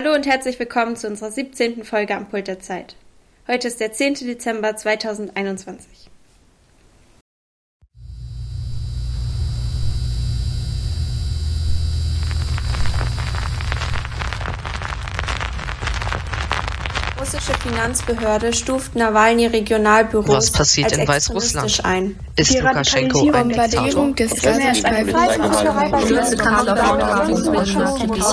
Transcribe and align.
Hallo 0.00 0.14
und 0.14 0.28
herzlich 0.28 0.60
willkommen 0.60 0.94
zu 0.94 1.08
unserer 1.08 1.32
17. 1.32 1.82
Folge 1.82 2.14
am 2.14 2.28
Pult 2.28 2.46
der 2.46 2.60
Zeit. 2.60 2.94
Heute 3.48 3.66
ist 3.66 3.80
der 3.80 3.90
10. 3.90 4.14
Dezember 4.14 4.76
2021. 4.76 6.08
russische 17.20 17.52
Finanzbehörde 17.60 18.52
stuft 18.52 18.94
Nawalny 18.94 19.46
Regionalbüros 19.46 20.28
Was 20.28 20.50
passiert 20.50 20.92
als 20.92 20.98
in 20.98 21.08
Weißrussland? 21.08 21.84
ein. 21.84 22.18
Ist 22.36 22.54
Die 22.54 22.58
Lukaschenko 22.58 23.30
ein 23.32 23.48
Diktator? 23.48 24.14
des 24.14 24.32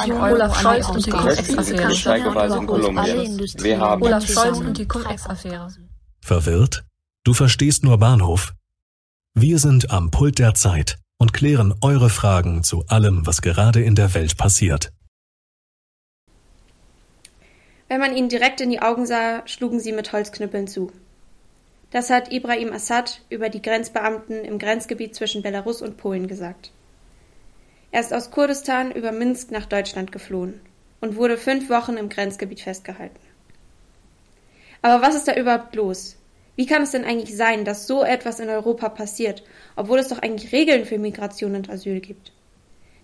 Olaf 0.09 0.61
Scholz 0.61 0.89
und 0.89 1.05
die 1.05 1.09
Cum-Ex-Affäre. 1.09 1.95
Steigeweise 1.95 2.57
in 2.57 2.67
Kolumbien. 2.67 3.39
Wir 3.59 3.79
haben 3.79 4.01
Olaf 4.01 4.27
Scholz 4.27 4.57
und 4.59 4.77
die 4.77 4.87
Cum-Ex-Affäre. 4.87 5.67
Verwirrt? 6.21 6.83
Du 7.23 7.33
verstehst 7.33 7.83
nur 7.83 7.97
Bahnhof? 7.97 8.53
Wir 9.33 9.59
sind 9.59 9.91
am 9.91 10.11
Pult 10.11 10.39
der 10.39 10.53
Zeit 10.53 10.97
und 11.17 11.33
klären 11.33 11.73
eure 11.81 12.09
Fragen 12.09 12.63
zu 12.63 12.85
allem, 12.87 13.25
was 13.25 13.41
gerade 13.41 13.81
in 13.81 13.95
der 13.95 14.13
Welt 14.13 14.37
passiert. 14.37 14.91
Wenn 17.87 17.99
man 17.99 18.15
ihnen 18.15 18.29
direkt 18.29 18.61
in 18.61 18.71
die 18.71 18.81
Augen 18.81 19.05
sah, 19.05 19.45
schlugen 19.47 19.79
sie 19.79 19.91
mit 19.91 20.11
Holzknüppeln 20.11 20.67
zu. 20.67 20.91
Das 21.91 22.09
hat 22.09 22.31
Ibrahim 22.31 22.73
Assad 22.73 23.21
über 23.29 23.49
die 23.49 23.61
Grenzbeamten 23.61 24.43
im 24.43 24.57
Grenzgebiet 24.57 25.15
zwischen 25.15 25.43
Belarus 25.43 25.81
und 25.81 25.97
Polen 25.97 26.27
gesagt. 26.27 26.71
Er 27.91 28.01
ist 28.01 28.13
aus 28.13 28.31
Kurdistan 28.31 28.91
über 28.91 29.11
Minsk 29.11 29.51
nach 29.51 29.65
Deutschland 29.67 30.11
geflohen 30.11 30.59
und 30.99 31.15
wurde 31.15 31.37
fünf 31.37 31.69
Wochen 31.69 31.95
im 31.95 32.09
Grenzgebiet 32.09 32.59
festgehalten. 32.59 33.19
Aber 34.81 35.01
was 35.01 35.15
ist 35.15 35.27
da 35.27 35.35
überhaupt 35.35 35.75
los? 35.75 36.17
Wie 36.55 36.65
kann 36.65 36.81
es 36.81 36.91
denn 36.91 37.05
eigentlich 37.05 37.35
sein, 37.35 37.65
dass 37.65 37.87
so 37.87 38.03
etwas 38.03 38.39
in 38.39 38.49
Europa 38.49 38.89
passiert, 38.89 39.43
obwohl 39.75 39.99
es 39.99 40.09
doch 40.09 40.19
eigentlich 40.19 40.51
Regeln 40.51 40.85
für 40.85 40.97
Migration 40.97 41.55
und 41.55 41.69
Asyl 41.69 41.99
gibt? 41.99 42.31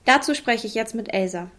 Dazu 0.05 0.33
spreche 0.33 0.67
ich 0.67 0.73
jetzt 0.73 0.95
mit 0.95 1.13
Elsa. 1.13 1.51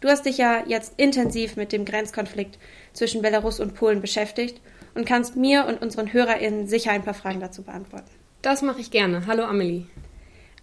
Du 0.00 0.08
hast 0.08 0.26
dich 0.26 0.38
ja 0.38 0.62
jetzt 0.66 0.94
intensiv 0.98 1.56
mit 1.56 1.72
dem 1.72 1.84
Grenzkonflikt 1.84 2.58
zwischen 2.92 3.22
Belarus 3.22 3.60
und 3.60 3.74
Polen 3.74 4.00
beschäftigt 4.00 4.60
und 4.94 5.06
kannst 5.06 5.36
mir 5.36 5.66
und 5.66 5.80
unseren 5.80 6.12
HörerInnen 6.12 6.66
sicher 6.66 6.90
ein 6.90 7.04
paar 7.04 7.14
Fragen 7.14 7.40
dazu 7.40 7.62
beantworten. 7.62 8.10
Das 8.42 8.62
mache 8.62 8.80
ich 8.80 8.90
gerne. 8.90 9.26
Hallo 9.26 9.44
Amelie. 9.44 9.86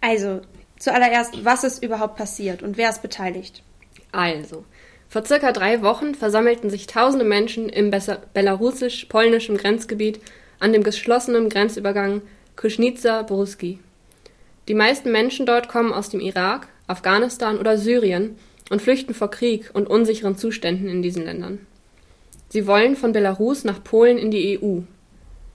Also, 0.00 0.40
zuallererst, 0.78 1.44
was 1.44 1.64
ist 1.64 1.82
überhaupt 1.82 2.16
passiert 2.16 2.62
und 2.62 2.76
wer 2.76 2.90
ist 2.90 3.02
beteiligt? 3.02 3.62
Also, 4.12 4.64
vor 5.08 5.24
circa 5.24 5.52
drei 5.52 5.82
Wochen 5.82 6.14
versammelten 6.14 6.70
sich 6.70 6.86
tausende 6.86 7.24
Menschen 7.24 7.68
im 7.68 7.90
belarussisch-polnischen 7.90 9.56
Grenzgebiet 9.56 10.20
an 10.60 10.72
dem 10.72 10.82
geschlossenen 10.82 11.48
Grenzübergang 11.48 12.22
Kuschnica-Boruski. 12.56 13.80
Die 14.68 14.74
meisten 14.74 15.12
Menschen 15.12 15.46
dort 15.46 15.68
kommen 15.68 15.92
aus 15.92 16.08
dem 16.08 16.20
Irak, 16.20 16.68
Afghanistan 16.86 17.58
oder 17.58 17.76
Syrien 17.76 18.38
und 18.70 18.82
flüchten 18.82 19.14
vor 19.14 19.30
Krieg 19.30 19.70
und 19.72 19.88
unsicheren 19.88 20.36
Zuständen 20.36 20.88
in 20.88 21.02
diesen 21.02 21.24
Ländern. 21.24 21.66
Sie 22.48 22.66
wollen 22.66 22.96
von 22.96 23.12
Belarus 23.12 23.64
nach 23.64 23.82
Polen 23.82 24.18
in 24.18 24.30
die 24.30 24.58
EU. 24.58 24.80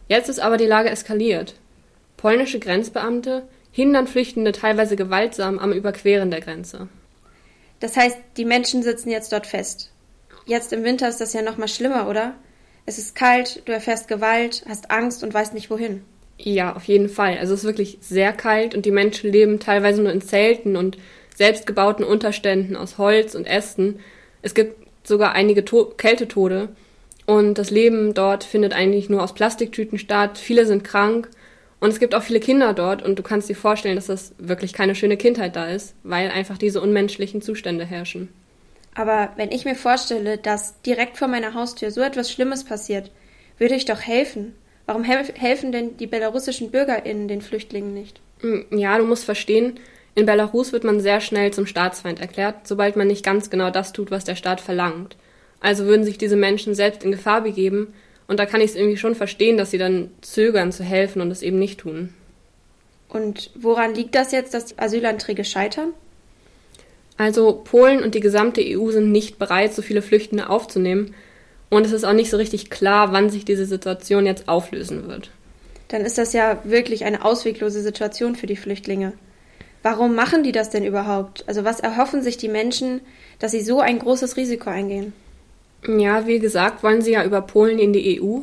Jetzt 0.07 0.29
ist 0.29 0.39
aber 0.39 0.57
die 0.57 0.65
Lage 0.65 0.89
eskaliert. 0.89 1.55
Polnische 2.17 2.59
Grenzbeamte 2.59 3.43
hindern 3.71 4.07
Flüchtende 4.07 4.51
teilweise 4.51 4.95
gewaltsam 4.95 5.59
am 5.59 5.71
Überqueren 5.71 6.31
der 6.31 6.41
Grenze. 6.41 6.89
Das 7.79 7.95
heißt, 7.95 8.17
die 8.37 8.45
Menschen 8.45 8.83
sitzen 8.83 9.09
jetzt 9.09 9.31
dort 9.31 9.47
fest. 9.47 9.91
Jetzt 10.45 10.73
im 10.73 10.83
Winter 10.83 11.07
ist 11.07 11.21
das 11.21 11.33
ja 11.33 11.41
noch 11.41 11.57
mal 11.57 11.67
schlimmer, 11.67 12.09
oder? 12.09 12.35
Es 12.85 12.97
ist 12.97 13.15
kalt, 13.15 13.61
du 13.65 13.71
erfährst 13.71 14.07
Gewalt, 14.07 14.65
hast 14.67 14.91
Angst 14.91 15.23
und 15.23 15.33
weißt 15.33 15.53
nicht 15.53 15.69
wohin. 15.69 16.03
Ja, 16.37 16.75
auf 16.75 16.85
jeden 16.85 17.09
Fall. 17.09 17.37
Also 17.37 17.53
es 17.53 17.61
ist 17.61 17.65
wirklich 17.65 17.99
sehr 18.01 18.33
kalt 18.33 18.73
und 18.73 18.85
die 18.85 18.91
Menschen 18.91 19.31
leben 19.31 19.59
teilweise 19.59 20.01
nur 20.01 20.11
in 20.11 20.21
Zelten 20.21 20.75
und 20.75 20.97
selbstgebauten 21.39 22.03
Unterständen 22.03 22.75
aus 22.75 22.97
Holz 22.97 23.33
und 23.33 23.47
Ästen. 23.47 24.01
Es 24.41 24.53
gibt 24.53 24.75
sogar 25.07 25.31
einige 25.31 25.63
to 25.63 25.85
Kältetode. 25.85 26.67
Und 27.25 27.57
das 27.57 27.71
Leben 27.71 28.13
dort 28.13 28.43
findet 28.43 28.73
eigentlich 28.73 29.09
nur 29.09 29.23
aus 29.23 29.33
Plastiktüten 29.33 29.97
statt. 29.97 30.37
Viele 30.37 30.65
sind 30.65 30.83
krank. 30.83 31.29
Und 31.79 31.91
es 31.91 32.01
gibt 32.01 32.13
auch 32.13 32.23
viele 32.23 32.41
Kinder 32.41 32.73
dort. 32.73 33.01
Und 33.01 33.17
du 33.17 33.23
kannst 33.23 33.47
dir 33.47 33.55
vorstellen, 33.55 33.95
dass 33.95 34.07
das 34.07 34.33
wirklich 34.37 34.73
keine 34.73 34.95
schöne 34.95 35.15
Kindheit 35.15 35.55
da 35.55 35.69
ist, 35.69 35.95
weil 36.03 36.29
einfach 36.29 36.57
diese 36.57 36.81
unmenschlichen 36.81 37.41
Zustände 37.41 37.85
herrschen. 37.85 38.27
Aber 38.93 39.31
wenn 39.37 39.53
ich 39.53 39.63
mir 39.63 39.75
vorstelle, 39.75 40.37
dass 40.37 40.81
direkt 40.81 41.17
vor 41.17 41.29
meiner 41.29 41.53
Haustür 41.53 41.89
so 41.89 42.01
etwas 42.01 42.29
Schlimmes 42.29 42.65
passiert, 42.65 43.11
würde 43.57 43.75
ich 43.75 43.85
doch 43.85 44.01
helfen. 44.01 44.55
Warum 44.87 45.05
helfen 45.05 45.71
denn 45.71 45.95
die 45.95 46.07
belarussischen 46.07 46.69
BürgerInnen 46.69 47.29
den 47.29 47.41
Flüchtlingen 47.41 47.93
nicht? 47.93 48.19
Hm, 48.41 48.65
ja, 48.71 48.97
du 48.97 49.05
musst 49.05 49.23
verstehen, 49.23 49.79
in 50.19 50.25
Belarus 50.25 50.73
wird 50.73 50.83
man 50.83 50.99
sehr 50.99 51.21
schnell 51.21 51.51
zum 51.51 51.65
Staatsfeind 51.65 52.19
erklärt, 52.19 52.67
sobald 52.67 52.95
man 52.97 53.07
nicht 53.07 53.23
ganz 53.23 53.49
genau 53.49 53.71
das 53.71 53.93
tut, 53.93 54.11
was 54.11 54.25
der 54.25 54.35
Staat 54.35 54.59
verlangt. 54.59 55.15
Also 55.61 55.85
würden 55.85 56.03
sich 56.03 56.17
diese 56.17 56.35
Menschen 56.35 56.75
selbst 56.75 57.03
in 57.03 57.11
Gefahr 57.11 57.41
begeben, 57.41 57.93
und 58.27 58.37
da 58.37 58.45
kann 58.45 58.61
ich 58.61 58.71
es 58.71 58.75
irgendwie 58.75 58.97
schon 58.97 59.15
verstehen, 59.15 59.57
dass 59.57 59.71
sie 59.71 59.79
dann 59.79 60.11
zögern 60.21 60.71
zu 60.71 60.83
helfen 60.83 61.21
und 61.21 61.31
es 61.31 61.41
eben 61.41 61.57
nicht 61.57 61.79
tun. 61.79 62.13
Und 63.07 63.49
woran 63.55 63.95
liegt 63.95 64.13
das 64.13 64.31
jetzt, 64.31 64.53
dass 64.53 64.65
die 64.65 64.77
Asylanträge 64.77 65.43
scheitern? 65.43 65.93
Also 67.17 67.61
Polen 67.63 68.03
und 68.03 68.13
die 68.13 68.19
gesamte 68.19 68.61
EU 68.63 68.91
sind 68.91 69.11
nicht 69.11 69.39
bereit, 69.39 69.73
so 69.73 69.81
viele 69.81 70.01
Flüchtende 70.01 70.49
aufzunehmen, 70.49 71.15
und 71.69 71.85
es 71.85 71.91
ist 71.91 72.03
auch 72.03 72.13
nicht 72.13 72.31
so 72.31 72.37
richtig 72.37 72.69
klar, 72.69 73.13
wann 73.13 73.29
sich 73.29 73.45
diese 73.45 73.65
Situation 73.65 74.25
jetzt 74.25 74.49
auflösen 74.49 75.07
wird. 75.07 75.29
Dann 75.87 76.01
ist 76.01 76.17
das 76.17 76.33
ja 76.33 76.59
wirklich 76.63 77.05
eine 77.05 77.23
ausweglose 77.23 77.81
Situation 77.81 78.35
für 78.35 78.47
die 78.47 78.55
Flüchtlinge. 78.55 79.13
Warum 79.81 80.15
machen 80.15 80.43
die 80.43 80.51
das 80.51 80.69
denn 80.69 80.85
überhaupt? 80.85 81.43
Also 81.47 81.63
was 81.63 81.79
erhoffen 81.79 82.21
sich 82.21 82.37
die 82.37 82.49
Menschen, 82.49 83.01
dass 83.39 83.51
sie 83.51 83.61
so 83.61 83.79
ein 83.79 83.99
großes 83.99 84.35
Risiko 84.35 84.69
eingehen? 84.69 85.13
Ja, 85.87 86.27
wie 86.27 86.39
gesagt, 86.39 86.83
wollen 86.83 87.01
sie 87.01 87.11
ja 87.11 87.23
über 87.23 87.41
Polen 87.41 87.79
in 87.79 87.93
die 87.93 88.21
EU 88.21 88.41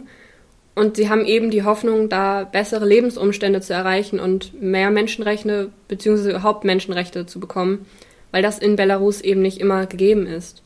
und 0.74 0.96
sie 0.96 1.08
haben 1.08 1.24
eben 1.24 1.50
die 1.50 1.64
Hoffnung, 1.64 2.08
da 2.08 2.44
bessere 2.44 2.86
Lebensumstände 2.86 3.60
zu 3.60 3.74
erreichen 3.74 4.20
und 4.20 4.60
mehr 4.60 4.90
Menschenrechte 4.90 5.70
bzw. 5.88 6.30
überhaupt 6.30 6.64
Menschenrechte 6.64 7.26
zu 7.26 7.40
bekommen, 7.40 7.86
weil 8.30 8.42
das 8.42 8.58
in 8.58 8.76
Belarus 8.76 9.20
eben 9.20 9.42
nicht 9.42 9.58
immer 9.58 9.86
gegeben 9.86 10.26
ist. 10.26 10.62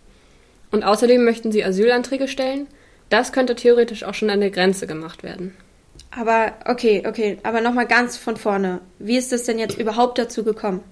Und 0.70 0.84
außerdem 0.84 1.24
möchten 1.24 1.50
sie 1.50 1.64
Asylanträge 1.64 2.28
stellen. 2.28 2.68
Das 3.08 3.32
könnte 3.32 3.56
theoretisch 3.56 4.04
auch 4.04 4.14
schon 4.14 4.30
an 4.30 4.40
der 4.40 4.50
Grenze 4.50 4.86
gemacht 4.86 5.24
werden. 5.24 5.56
Aber 6.10 6.54
okay, 6.66 7.04
okay, 7.06 7.38
aber 7.42 7.60
nochmal 7.60 7.86
ganz 7.86 8.16
von 8.16 8.36
vorne. 8.36 8.80
Wie 8.98 9.16
ist 9.16 9.32
es 9.32 9.44
denn 9.44 9.58
jetzt 9.58 9.78
überhaupt 9.78 10.18
dazu 10.18 10.42
gekommen? 10.42 10.82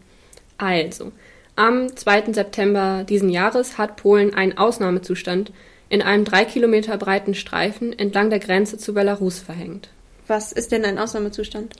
Also, 0.59 1.12
am 1.56 1.95
2. 1.97 2.33
September 2.33 3.05
diesen 3.09 3.28
Jahres 3.28 3.78
hat 3.78 3.97
Polen 3.97 4.33
einen 4.34 4.57
Ausnahmezustand 4.57 5.53
in 5.89 6.03
einem 6.03 6.25
drei 6.25 6.45
Kilometer 6.45 6.97
breiten 6.99 7.34
Streifen 7.34 7.99
entlang 7.99 8.31
der 8.31 8.39
Grenze 8.39 8.78
zu 8.78 8.95
Belarus 8.95 9.39
verhängt. 9.41 9.89
Was 10.27 10.53
ist 10.53 10.71
denn 10.71 10.84
ein 10.84 10.99
Ausnahmezustand? 10.99 11.75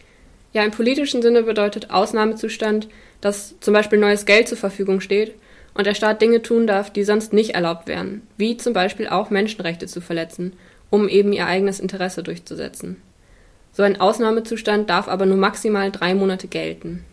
Ja, 0.53 0.65
im 0.65 0.71
politischen 0.71 1.21
Sinne 1.23 1.43
bedeutet 1.43 1.91
Ausnahmezustand, 1.91 2.89
dass 3.21 3.55
zum 3.61 3.75
Beispiel 3.75 3.99
neues 3.99 4.25
Geld 4.25 4.49
zur 4.49 4.59
Verfügung 4.59 5.01
steht 5.01 5.35
und 5.75 5.87
der 5.87 5.95
Staat 5.95 6.23
Dinge 6.23 6.43
tun 6.43 6.67
darf, 6.67 6.91
die 6.91 7.05
sonst 7.05 7.33
nicht 7.33 7.51
erlaubt 7.51 7.87
wären, 7.87 8.23
wie 8.37 8.57
zum 8.57 8.73
Beispiel 8.73 9.09
auch 9.09 9.31
Menschenrechte 9.31 9.87
zu 9.87 10.01
verletzen, 10.01 10.55
um 10.91 11.09
eben 11.09 11.33
ihr 11.33 11.47
eigenes 11.47 11.79
Interesse 11.79 12.23
durchzusetzen. 12.23 12.97
So 13.79 13.85
ein 13.85 14.01
Ausnahmezustand 14.01 14.91
darf 14.91 15.07
aber 15.07 15.25
nur 15.25 15.37
maximal 15.37 15.93
drei 15.93 16.13
Monate 16.13 16.49
gelten. 16.49 17.05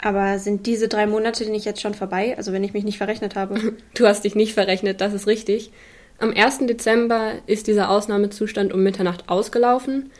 Aber 0.00 0.38
sind 0.38 0.66
diese 0.66 0.86
drei 0.86 1.04
Monate 1.04 1.50
nicht 1.50 1.64
jetzt 1.64 1.80
schon 1.80 1.94
vorbei? 1.94 2.36
Also 2.36 2.52
wenn 2.52 2.62
ich 2.62 2.72
mich 2.74 2.84
nicht 2.84 2.98
verrechnet 2.98 3.34
habe. 3.34 3.74
Du 3.94 4.06
hast 4.06 4.22
dich 4.22 4.36
nicht 4.36 4.54
verrechnet, 4.54 5.00
das 5.00 5.12
ist 5.12 5.26
richtig. 5.26 5.72
Am 6.20 6.32
1. 6.32 6.58
Dezember 6.68 7.32
ist 7.48 7.66
dieser 7.66 7.90
Ausnahmezustand 7.90 8.72
um 8.72 8.84
Mitternacht 8.84 9.28
ausgelaufen. 9.28 10.12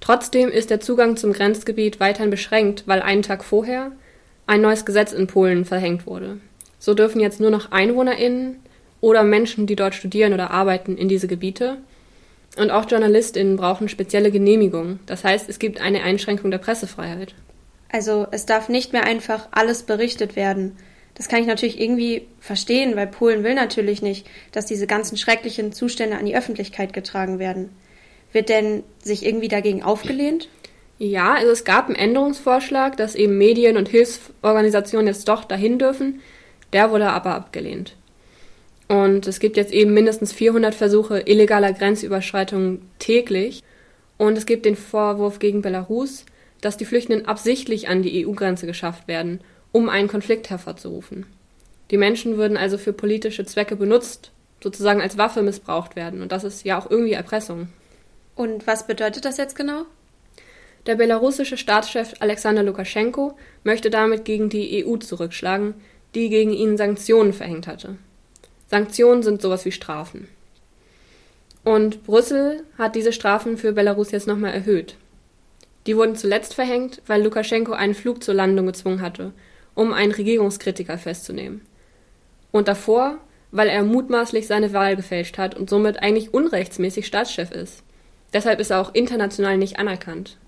Trotzdem 0.00 0.50
ist 0.50 0.68
der 0.68 0.80
Zugang 0.80 1.16
zum 1.16 1.32
Grenzgebiet 1.32 1.98
weiterhin 1.98 2.28
beschränkt, 2.28 2.82
weil 2.84 3.00
einen 3.00 3.22
Tag 3.22 3.42
vorher 3.42 3.92
ein 4.46 4.60
neues 4.60 4.84
Gesetz 4.84 5.14
in 5.14 5.28
Polen 5.28 5.64
verhängt 5.64 6.06
wurde. 6.06 6.40
So 6.78 6.92
dürfen 6.92 7.22
jetzt 7.22 7.40
nur 7.40 7.50
noch 7.50 7.72
EinwohnerInnen 7.72 8.56
oder 9.00 9.22
Menschen, 9.22 9.66
die 9.66 9.76
dort 9.76 9.94
studieren 9.94 10.34
oder 10.34 10.50
arbeiten, 10.50 10.98
in 10.98 11.08
diese 11.08 11.26
Gebiete. 11.26 11.78
Und 12.56 12.70
auch 12.70 12.90
JournalistInnen 12.90 13.56
brauchen 13.56 13.88
spezielle 13.88 14.30
Genehmigungen. 14.30 15.00
Das 15.06 15.24
heißt, 15.24 15.48
es 15.48 15.58
gibt 15.58 15.80
eine 15.80 16.02
Einschränkung 16.02 16.50
der 16.50 16.58
Pressefreiheit. 16.58 17.34
Also 17.90 18.26
es 18.30 18.46
darf 18.46 18.68
nicht 18.68 18.92
mehr 18.92 19.04
einfach 19.04 19.48
alles 19.52 19.82
berichtet 19.84 20.36
werden. 20.36 20.76
Das 21.14 21.28
kann 21.28 21.40
ich 21.40 21.46
natürlich 21.46 21.80
irgendwie 21.80 22.26
verstehen, 22.40 22.96
weil 22.96 23.06
Polen 23.06 23.44
will 23.44 23.54
natürlich 23.54 24.00
nicht, 24.02 24.26
dass 24.50 24.66
diese 24.66 24.86
ganzen 24.86 25.16
schrecklichen 25.16 25.72
Zustände 25.72 26.16
an 26.16 26.26
die 26.26 26.36
Öffentlichkeit 26.36 26.92
getragen 26.92 27.38
werden. 27.38 27.70
Wird 28.32 28.48
denn 28.48 28.82
sich 29.02 29.26
irgendwie 29.26 29.48
dagegen 29.48 29.82
aufgelehnt? 29.82 30.48
Ja, 30.98 31.34
also 31.34 31.50
es 31.50 31.64
gab 31.64 31.86
einen 31.86 31.96
Änderungsvorschlag, 31.96 32.96
dass 32.96 33.14
eben 33.14 33.36
Medien 33.36 33.76
und 33.76 33.88
Hilfsorganisationen 33.88 35.08
jetzt 35.08 35.28
doch 35.28 35.44
dahin 35.44 35.78
dürfen. 35.78 36.20
Der 36.72 36.90
wurde 36.90 37.10
aber 37.10 37.34
abgelehnt. 37.34 37.94
Und 38.92 39.26
es 39.26 39.40
gibt 39.40 39.56
jetzt 39.56 39.72
eben 39.72 39.94
mindestens 39.94 40.34
400 40.34 40.74
Versuche 40.74 41.20
illegaler 41.20 41.72
Grenzüberschreitungen 41.72 42.82
täglich. 42.98 43.62
Und 44.18 44.36
es 44.36 44.44
gibt 44.44 44.66
den 44.66 44.76
Vorwurf 44.76 45.38
gegen 45.38 45.62
Belarus, 45.62 46.26
dass 46.60 46.76
die 46.76 46.84
Flüchtenden 46.84 47.24
absichtlich 47.24 47.88
an 47.88 48.02
die 48.02 48.26
EU-Grenze 48.26 48.66
geschafft 48.66 49.08
werden, 49.08 49.40
um 49.72 49.88
einen 49.88 50.08
Konflikt 50.08 50.50
hervorzurufen. 50.50 51.24
Die 51.90 51.96
Menschen 51.96 52.36
würden 52.36 52.58
also 52.58 52.76
für 52.76 52.92
politische 52.92 53.46
Zwecke 53.46 53.76
benutzt, 53.76 54.30
sozusagen 54.62 55.00
als 55.00 55.16
Waffe 55.16 55.40
missbraucht 55.40 55.96
werden. 55.96 56.20
Und 56.20 56.30
das 56.30 56.44
ist 56.44 56.62
ja 56.66 56.78
auch 56.78 56.90
irgendwie 56.90 57.14
Erpressung. 57.14 57.68
Und 58.34 58.66
was 58.66 58.86
bedeutet 58.86 59.24
das 59.24 59.38
jetzt 59.38 59.56
genau? 59.56 59.86
Der 60.84 60.96
belarussische 60.96 61.56
Staatschef 61.56 62.12
Alexander 62.20 62.62
Lukaschenko 62.62 63.38
möchte 63.64 63.88
damit 63.88 64.26
gegen 64.26 64.50
die 64.50 64.84
EU 64.84 64.98
zurückschlagen, 64.98 65.76
die 66.14 66.28
gegen 66.28 66.52
ihn 66.52 66.76
Sanktionen 66.76 67.32
verhängt 67.32 67.66
hatte. 67.66 67.96
Sanktionen 68.72 69.22
sind 69.22 69.42
sowas 69.42 69.66
wie 69.66 69.70
Strafen. 69.70 70.28
Und 71.62 72.04
Brüssel 72.04 72.64
hat 72.78 72.96
diese 72.96 73.12
Strafen 73.12 73.58
für 73.58 73.74
Belarus 73.74 74.12
jetzt 74.12 74.26
nochmal 74.26 74.54
erhöht. 74.54 74.96
Die 75.86 75.94
wurden 75.94 76.16
zuletzt 76.16 76.54
verhängt, 76.54 77.02
weil 77.06 77.22
Lukaschenko 77.22 77.72
einen 77.72 77.94
Flug 77.94 78.24
zur 78.24 78.32
Landung 78.32 78.64
gezwungen 78.64 79.02
hatte, 79.02 79.34
um 79.74 79.92
einen 79.92 80.12
Regierungskritiker 80.12 80.96
festzunehmen. 80.96 81.60
Und 82.50 82.66
davor, 82.66 83.18
weil 83.50 83.68
er 83.68 83.82
mutmaßlich 83.82 84.46
seine 84.46 84.72
Wahl 84.72 84.96
gefälscht 84.96 85.36
hat 85.36 85.54
und 85.54 85.68
somit 85.68 86.02
eigentlich 86.02 86.32
unrechtsmäßig 86.32 87.06
Staatschef 87.06 87.50
ist. 87.50 87.82
Deshalb 88.32 88.58
ist 88.58 88.70
er 88.70 88.80
auch 88.80 88.94
international 88.94 89.58
nicht 89.58 89.78
anerkannt. 89.78 90.38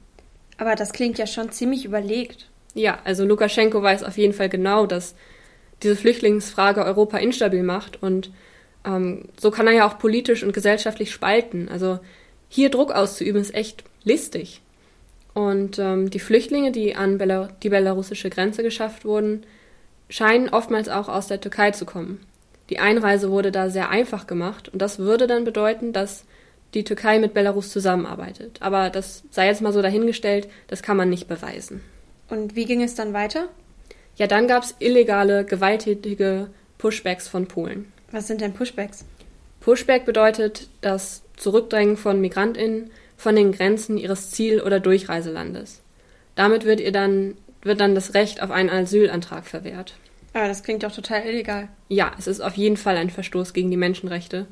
Aber 0.56 0.76
das 0.76 0.94
klingt 0.94 1.18
ja 1.18 1.26
schon 1.26 1.52
ziemlich 1.52 1.84
überlegt. 1.84 2.48
Ja, 2.72 3.00
also 3.04 3.26
Lukaschenko 3.26 3.82
weiß 3.82 4.02
auf 4.02 4.16
jeden 4.16 4.32
Fall 4.32 4.48
genau, 4.48 4.86
dass 4.86 5.14
diese 5.82 5.96
Flüchtlingsfrage 5.96 6.84
Europa 6.84 7.18
instabil 7.18 7.62
macht 7.62 8.02
und 8.02 8.30
ähm, 8.84 9.28
so 9.38 9.50
kann 9.50 9.66
er 9.66 9.72
ja 9.72 9.88
auch 9.88 9.98
politisch 9.98 10.42
und 10.42 10.52
gesellschaftlich 10.52 11.12
spalten. 11.12 11.68
Also 11.68 11.98
hier 12.48 12.70
Druck 12.70 12.92
auszuüben 12.92 13.40
ist 13.40 13.54
echt 13.54 13.84
listig. 14.04 14.60
Und 15.32 15.78
ähm, 15.78 16.10
die 16.10 16.20
Flüchtlinge, 16.20 16.70
die 16.70 16.94
an 16.94 17.18
Belar 17.18 17.48
die 17.62 17.68
belarussische 17.68 18.30
Grenze 18.30 18.62
geschafft 18.62 19.04
wurden, 19.04 19.44
scheinen 20.08 20.48
oftmals 20.48 20.88
auch 20.88 21.08
aus 21.08 21.26
der 21.26 21.40
Türkei 21.40 21.72
zu 21.72 21.84
kommen. 21.84 22.20
Die 22.70 22.78
Einreise 22.78 23.30
wurde 23.30 23.50
da 23.50 23.68
sehr 23.68 23.90
einfach 23.90 24.26
gemacht 24.26 24.68
und 24.68 24.80
das 24.80 24.98
würde 24.98 25.26
dann 25.26 25.44
bedeuten, 25.44 25.92
dass 25.92 26.24
die 26.72 26.84
Türkei 26.84 27.18
mit 27.18 27.34
Belarus 27.34 27.70
zusammenarbeitet. 27.70 28.58
Aber 28.60 28.90
das 28.90 29.24
sei 29.30 29.46
jetzt 29.46 29.60
mal 29.60 29.72
so 29.72 29.82
dahingestellt, 29.82 30.48
das 30.68 30.82
kann 30.82 30.96
man 30.96 31.10
nicht 31.10 31.28
beweisen. 31.28 31.82
Und 32.28 32.56
wie 32.56 32.64
ging 32.64 32.82
es 32.82 32.94
dann 32.94 33.12
weiter? 33.12 33.48
Ja, 34.16 34.26
dann 34.26 34.46
gab 34.46 34.62
es 34.62 34.74
illegale, 34.78 35.44
gewalttätige 35.44 36.48
Pushbacks 36.78 37.28
von 37.28 37.46
Polen. 37.46 37.92
Was 38.10 38.26
sind 38.26 38.40
denn 38.40 38.52
Pushbacks? 38.52 39.04
Pushback 39.60 40.04
bedeutet 40.04 40.68
das 40.82 41.22
Zurückdrängen 41.36 41.96
von 41.96 42.20
MigrantInnen 42.20 42.90
von 43.16 43.34
den 43.34 43.52
Grenzen 43.52 43.96
ihres 43.96 44.30
Ziel- 44.30 44.60
oder 44.60 44.80
Durchreiselandes. 44.80 45.80
Damit 46.34 46.64
wird 46.64 46.80
ihr 46.80 46.92
dann, 46.92 47.36
wird 47.62 47.80
dann 47.80 47.94
das 47.94 48.14
Recht 48.14 48.42
auf 48.42 48.50
einen 48.50 48.70
Asylantrag 48.70 49.46
verwehrt. 49.46 49.94
Aber 50.32 50.48
das 50.48 50.62
klingt 50.62 50.82
doch 50.82 50.92
total 50.92 51.24
illegal. 51.26 51.68
Ja, 51.88 52.12
es 52.18 52.26
ist 52.26 52.40
auf 52.40 52.54
jeden 52.54 52.76
Fall 52.76 52.96
ein 52.96 53.10
Verstoß 53.10 53.52
gegen 53.52 53.70
die 53.70 53.76
Menschenrechte. 53.76 54.46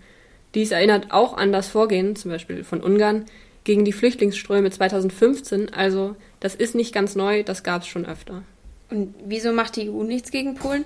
Dies 0.54 0.70
erinnert 0.70 1.12
auch 1.12 1.36
an 1.36 1.52
das 1.52 1.68
Vorgehen, 1.68 2.14
zum 2.14 2.30
Beispiel 2.30 2.62
von 2.64 2.82
Ungarn, 2.82 3.26
gegen 3.64 3.84
die 3.84 3.92
Flüchtlingsströme 3.92 4.70
2015. 4.70 5.72
Also 5.72 6.16
das 6.40 6.54
ist 6.54 6.74
nicht 6.74 6.94
ganz 6.94 7.16
neu, 7.16 7.42
das 7.42 7.62
gab 7.62 7.82
es 7.82 7.88
schon 7.88 8.06
öfter. 8.06 8.42
Und 8.92 9.14
wieso 9.24 9.52
macht 9.52 9.76
die 9.76 9.88
EU 9.88 10.02
nichts 10.02 10.30
gegen 10.30 10.54
Polen? 10.54 10.84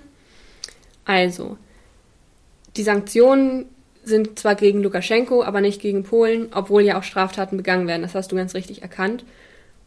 Also, 1.04 1.58
die 2.76 2.84
Sanktionen 2.84 3.66
sind 4.04 4.38
zwar 4.38 4.54
gegen 4.54 4.80
Lukaschenko, 4.80 5.42
aber 5.42 5.60
nicht 5.60 5.80
gegen 5.80 6.04
Polen, 6.04 6.50
obwohl 6.54 6.82
ja 6.82 6.96
auch 6.98 7.02
Straftaten 7.02 7.56
begangen 7.56 7.88
werden. 7.88 8.02
Das 8.02 8.14
hast 8.14 8.30
du 8.30 8.36
ganz 8.36 8.54
richtig 8.54 8.82
erkannt. 8.82 9.24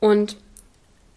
Und 0.02 0.36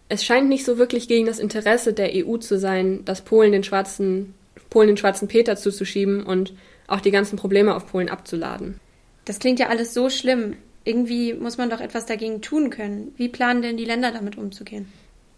es 0.07 0.23
scheint 0.23 0.47
nicht 0.47 0.63
so 0.63 0.77
wirklich 0.77 1.09
gegen 1.09 1.25
das 1.25 1.39
Interesse 1.39 1.91
der 1.91 2.11
EU 2.13 2.37
zu 2.37 2.57
sein, 2.57 3.03
dass 3.03 3.21
Polen 3.21 3.51
den 3.51 3.65
schwarzen, 3.65 4.33
Polen 4.69 4.87
den 4.87 4.97
schwarzen 4.97 5.27
Peter 5.27 5.57
zuzuschieben 5.57 6.23
und 6.23 6.53
auch 6.87 7.01
die 7.01 7.11
ganzen 7.11 7.35
Probleme 7.35 7.75
auf 7.75 7.87
Polen 7.87 8.07
abzuladen. 8.07 8.79
Das 9.25 9.39
klingt 9.39 9.59
ja 9.59 9.67
alles 9.67 9.93
so 9.93 10.09
schlimm. 10.09 10.55
Irgendwie 10.85 11.33
muss 11.33 11.57
man 11.57 11.69
doch 11.69 11.81
etwas 11.81 12.05
dagegen 12.05 12.41
tun 12.41 12.69
können. 12.69 13.13
Wie 13.17 13.27
planen 13.27 13.61
denn 13.61 13.75
die 13.75 13.85
Länder 13.85 14.11
damit 14.11 14.37
umzugehen? 14.37 14.87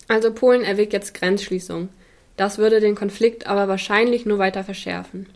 Also 0.08 0.34
Polen 0.34 0.64
erwägt 0.64 0.94
jetzt 0.94 1.14
Grenzschließung. 1.14 1.90
Das 2.38 2.58
würde 2.58 2.80
den 2.80 2.96
Konflikt 2.96 3.48
aber 3.48 3.68
wahrscheinlich 3.68 4.26
nur 4.26 4.38
weiter 4.38 4.64
verschärfen. 4.64 5.28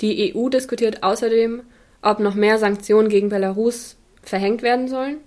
Die 0.00 0.34
EU 0.34 0.48
diskutiert 0.48 1.02
außerdem, 1.02 1.62
ob 2.02 2.18
noch 2.18 2.34
mehr 2.34 2.58
Sanktionen 2.58 3.08
gegen 3.08 3.28
Belarus 3.28 3.96
verhängt 4.22 4.62
werden 4.62 4.88
sollen. 4.88 5.18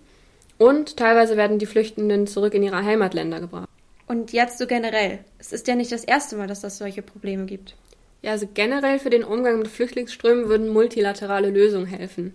Und 0.57 0.97
teilweise 0.97 1.38
werden 1.38 1.59
die 1.59 1.65
Flüchtenden 1.65 2.27
zurück 2.27 2.53
in 2.53 2.63
ihre 2.63 2.83
Heimatländer 2.83 3.39
gebracht. 3.39 3.69
Und 4.07 4.33
jetzt 4.33 4.57
so 4.57 4.68
generell. 4.68 5.19
Es 5.39 5.51
ist 5.51 5.68
ja 5.68 5.75
nicht 5.75 5.91
das 5.91 6.03
erste 6.03 6.36
Mal, 6.36 6.48
dass 6.48 6.63
es 6.63 6.77
solche 6.77 7.01
Probleme 7.01 7.45
gibt. 7.45 7.75
Ja, 8.21 8.31
also 8.31 8.48
generell 8.53 9.00
für 9.00 9.09
den 9.09 9.24
Umgang 9.24 9.59
mit 9.59 9.68
Flüchtlingsströmen 9.68 10.48
würden 10.48 10.69
multilaterale 10.69 11.50
Lösungen 11.50 11.86
helfen. 11.86 12.33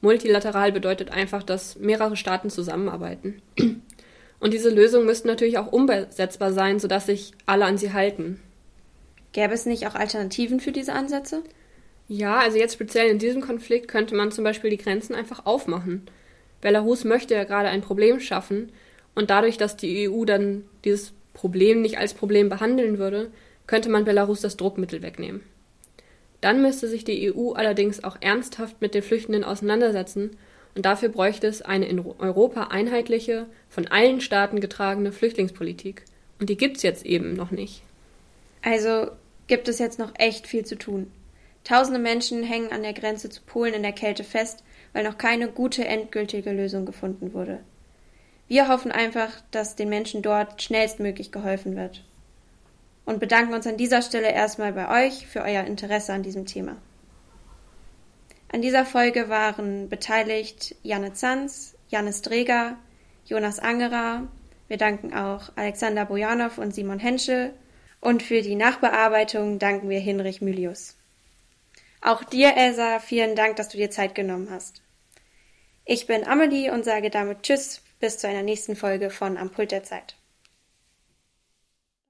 Multilateral 0.00 0.72
bedeutet 0.72 1.10
einfach, 1.10 1.42
dass 1.42 1.76
mehrere 1.76 2.16
Staaten 2.16 2.50
zusammenarbeiten. 2.50 3.40
Und 4.42 4.52
diese 4.52 4.70
Lösungen 4.70 5.06
müssten 5.06 5.28
natürlich 5.28 5.56
auch 5.56 5.70
umsetzbar 5.70 6.52
sein, 6.52 6.80
sodass 6.80 7.06
sich 7.06 7.30
alle 7.46 7.64
an 7.64 7.78
sie 7.78 7.92
halten. 7.92 8.40
Gäbe 9.32 9.54
es 9.54 9.66
nicht 9.66 9.86
auch 9.86 9.94
Alternativen 9.94 10.58
für 10.58 10.72
diese 10.72 10.94
Ansätze? 10.94 11.44
Ja, 12.08 12.40
also 12.40 12.58
jetzt 12.58 12.74
speziell 12.74 13.08
in 13.08 13.20
diesem 13.20 13.40
Konflikt 13.40 13.86
könnte 13.86 14.16
man 14.16 14.32
zum 14.32 14.42
Beispiel 14.42 14.70
die 14.70 14.78
Grenzen 14.78 15.14
einfach 15.14 15.46
aufmachen. 15.46 16.06
Belarus 16.60 17.04
möchte 17.04 17.34
ja 17.34 17.44
gerade 17.44 17.68
ein 17.68 17.82
Problem 17.82 18.18
schaffen 18.18 18.72
und 19.14 19.30
dadurch, 19.30 19.58
dass 19.58 19.76
die 19.76 20.10
EU 20.10 20.24
dann 20.24 20.64
dieses 20.84 21.12
Problem 21.34 21.80
nicht 21.80 21.98
als 21.98 22.12
Problem 22.12 22.48
behandeln 22.48 22.98
würde, 22.98 23.30
könnte 23.68 23.90
man 23.90 24.04
Belarus 24.04 24.40
das 24.40 24.56
Druckmittel 24.56 25.02
wegnehmen. 25.02 25.42
Dann 26.40 26.62
müsste 26.62 26.88
sich 26.88 27.04
die 27.04 27.32
EU 27.32 27.52
allerdings 27.52 28.02
auch 28.02 28.16
ernsthaft 28.20 28.80
mit 28.80 28.96
den 28.96 29.04
Flüchtenden 29.04 29.44
auseinandersetzen 29.44 30.36
und 30.74 30.86
dafür 30.86 31.10
bräuchte 31.10 31.46
es 31.46 31.62
eine 31.62 31.86
in 31.86 32.00
Europa 32.00 32.68
einheitliche, 32.68 33.46
von 33.68 33.88
allen 33.88 34.20
Staaten 34.20 34.60
getragene 34.60 35.12
Flüchtlingspolitik. 35.12 36.04
Und 36.40 36.48
die 36.48 36.56
gibt's 36.56 36.82
jetzt 36.82 37.04
eben 37.04 37.34
noch 37.34 37.50
nicht. 37.50 37.82
Also 38.62 39.10
gibt 39.48 39.68
es 39.68 39.78
jetzt 39.78 39.98
noch 39.98 40.12
echt 40.18 40.46
viel 40.46 40.64
zu 40.64 40.76
tun. 40.76 41.10
Tausende 41.64 42.00
Menschen 42.00 42.42
hängen 42.42 42.72
an 42.72 42.82
der 42.82 42.92
Grenze 42.92 43.28
zu 43.28 43.40
Polen 43.42 43.74
in 43.74 43.82
der 43.82 43.92
Kälte 43.92 44.24
fest, 44.24 44.64
weil 44.92 45.04
noch 45.04 45.18
keine 45.18 45.48
gute 45.48 45.84
endgültige 45.84 46.50
Lösung 46.50 46.86
gefunden 46.86 47.32
wurde. 47.34 47.60
Wir 48.48 48.68
hoffen 48.68 48.92
einfach, 48.92 49.30
dass 49.50 49.76
den 49.76 49.88
Menschen 49.88 50.22
dort 50.22 50.60
schnellstmöglich 50.60 51.32
geholfen 51.32 51.76
wird. 51.76 52.02
Und 53.04 53.20
bedanken 53.20 53.54
uns 53.54 53.66
an 53.66 53.76
dieser 53.76 54.02
Stelle 54.02 54.30
erstmal 54.32 54.72
bei 54.72 55.06
euch 55.06 55.26
für 55.26 55.42
euer 55.42 55.64
Interesse 55.64 56.12
an 56.12 56.22
diesem 56.22 56.46
Thema. 56.46 56.76
An 58.52 58.60
dieser 58.60 58.84
Folge 58.84 59.30
waren 59.30 59.88
beteiligt 59.88 60.76
Janne 60.82 61.14
Zanz, 61.14 61.74
Janis 61.88 62.20
Dreger, 62.20 62.76
Jonas 63.24 63.58
Angerer. 63.58 64.28
Wir 64.68 64.76
danken 64.76 65.14
auch 65.14 65.50
Alexander 65.56 66.04
Bojanow 66.04 66.58
und 66.58 66.74
Simon 66.74 66.98
Henschel. 66.98 67.54
Und 68.00 68.22
für 68.22 68.42
die 68.42 68.54
Nachbearbeitung 68.54 69.58
danken 69.58 69.88
wir 69.88 70.00
Hinrich 70.00 70.42
Mylius. 70.42 70.98
Auch 72.02 72.24
dir, 72.24 72.54
Elsa, 72.54 72.98
vielen 72.98 73.36
Dank, 73.36 73.56
dass 73.56 73.70
du 73.70 73.78
dir 73.78 73.90
Zeit 73.90 74.14
genommen 74.14 74.48
hast. 74.50 74.82
Ich 75.86 76.06
bin 76.06 76.26
Amelie 76.26 76.70
und 76.72 76.84
sage 76.84 77.08
damit 77.08 77.44
Tschüss 77.44 77.80
bis 78.00 78.18
zu 78.18 78.28
einer 78.28 78.42
nächsten 78.42 78.76
Folge 78.76 79.08
von 79.08 79.38
Am 79.38 79.48
Pult 79.50 79.72
der 79.72 79.84
Zeit. 79.84 80.16